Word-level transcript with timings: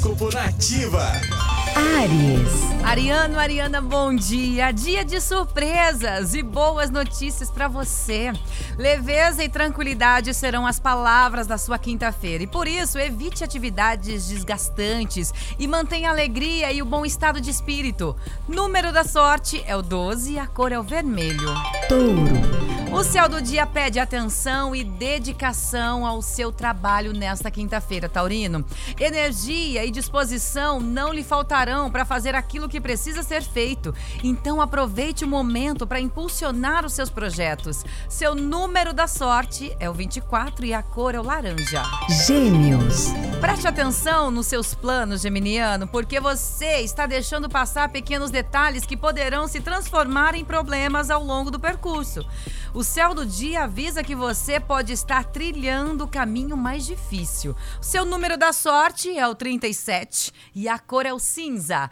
Horóscopo 0.00 0.30
Nativa. 0.32 1.12
Ares. 1.76 2.84
Ariano, 2.84 3.38
Ariana, 3.38 3.82
bom 3.82 4.14
dia. 4.14 4.72
Dia 4.72 5.04
de 5.04 5.20
surpresas 5.20 6.34
e 6.34 6.42
boas 6.42 6.90
notícias 6.90 7.50
para 7.50 7.68
você. 7.68 8.32
Leveza 8.78 9.44
e 9.44 9.48
tranquilidade 9.48 10.32
serão 10.32 10.66
as 10.66 10.80
palavras 10.80 11.46
da 11.46 11.58
sua 11.58 11.78
quinta-feira. 11.78 12.44
E 12.44 12.46
por 12.46 12.66
isso, 12.66 12.98
evite 12.98 13.44
atividades 13.44 14.28
desgastantes 14.28 15.34
e 15.58 15.68
mantenha 15.68 16.08
a 16.08 16.12
alegria 16.12 16.72
e 16.72 16.80
o 16.80 16.86
bom 16.86 17.04
estado 17.04 17.38
de 17.38 17.50
espírito. 17.50 18.16
Número 18.48 18.92
da 18.92 19.04
sorte 19.04 19.62
é 19.66 19.76
o 19.76 19.82
12 19.82 20.32
e 20.32 20.38
a 20.38 20.46
cor 20.46 20.72
é 20.72 20.78
o 20.78 20.82
vermelho. 20.82 21.54
Touro. 21.88 22.69
O 22.92 23.04
céu 23.04 23.28
do 23.28 23.40
dia 23.40 23.64
pede 23.64 24.00
atenção 24.00 24.74
e 24.74 24.82
dedicação 24.82 26.04
ao 26.04 26.20
seu 26.20 26.50
trabalho 26.50 27.12
nesta 27.12 27.48
quinta-feira, 27.48 28.08
Taurino. 28.08 28.64
Energia 28.98 29.84
e 29.84 29.92
disposição 29.92 30.80
não 30.80 31.12
lhe 31.12 31.22
faltarão 31.22 31.88
para 31.88 32.04
fazer 32.04 32.34
aquilo 32.34 32.68
que 32.68 32.80
precisa 32.80 33.22
ser 33.22 33.42
feito. 33.42 33.94
Então 34.24 34.60
aproveite 34.60 35.24
o 35.24 35.28
momento 35.28 35.86
para 35.86 36.00
impulsionar 36.00 36.84
os 36.84 36.92
seus 36.92 37.10
projetos. 37.10 37.84
Seu 38.08 38.34
número 38.34 38.92
da 38.92 39.06
sorte 39.06 39.74
é 39.78 39.88
o 39.88 39.94
24 39.94 40.66
e 40.66 40.74
a 40.74 40.82
cor 40.82 41.14
é 41.14 41.20
o 41.20 41.22
laranja. 41.22 41.84
Gêmeos. 42.26 43.06
Preste 43.40 43.66
atenção 43.66 44.30
nos 44.30 44.46
seus 44.46 44.74
planos, 44.74 45.22
Geminiano, 45.22 45.88
porque 45.88 46.20
você 46.20 46.80
está 46.80 47.06
deixando 47.06 47.48
passar 47.48 47.88
pequenos 47.88 48.30
detalhes 48.30 48.84
que 48.84 48.98
poderão 48.98 49.48
se 49.48 49.60
transformar 49.60 50.34
em 50.34 50.44
problemas 50.44 51.10
ao 51.10 51.24
longo 51.24 51.50
do 51.50 51.58
percurso. 51.58 52.22
O 52.74 52.84
céu 52.84 53.14
do 53.14 53.24
dia 53.24 53.64
avisa 53.64 54.04
que 54.04 54.14
você 54.14 54.60
pode 54.60 54.92
estar 54.92 55.24
trilhando 55.24 56.04
o 56.04 56.08
caminho 56.08 56.54
mais 56.54 56.84
difícil. 56.84 57.56
Seu 57.80 58.04
número 58.04 58.36
da 58.36 58.52
sorte 58.52 59.18
é 59.18 59.26
o 59.26 59.34
37 59.34 60.32
e 60.54 60.68
a 60.68 60.78
cor 60.78 61.06
é 61.06 61.12
o 61.12 61.18
cinza. 61.18 61.90